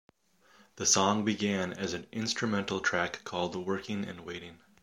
[0.77, 4.57] The song began as an instrumental track called "Working and Waiting".